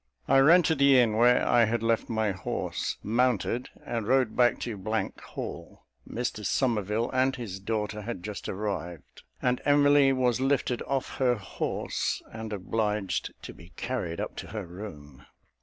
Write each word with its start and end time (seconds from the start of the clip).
I 0.27 0.39
ran 0.39 0.63
to 0.63 0.73
the 0.73 0.97
inn, 0.99 1.13
where 1.15 1.47
I 1.47 1.65
had 1.65 1.83
left 1.83 2.09
my 2.09 2.31
horse, 2.31 2.97
mounted, 3.03 3.69
and 3.85 4.07
rode 4.07 4.35
back 4.35 4.57
to 4.61 5.11
Hall. 5.27 5.83
Mr 6.09 6.43
Somerville 6.43 7.11
and 7.11 7.35
his 7.35 7.59
daughter 7.59 8.01
had 8.01 8.23
just 8.23 8.49
arrived, 8.49 9.21
and 9.43 9.61
Emily 9.63 10.11
was 10.11 10.41
lifted 10.41 10.81
off 10.87 11.17
her 11.17 11.35
horse, 11.35 12.23
and 12.33 12.51
obliged 12.51 13.31
to 13.43 13.53
be 13.53 13.73
carried 13.75 14.19
up 14.19 14.35
to 14.37 14.47
her 14.47 14.65
room. 14.65 15.23